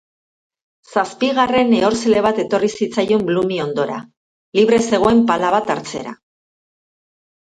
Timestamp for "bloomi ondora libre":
3.27-4.79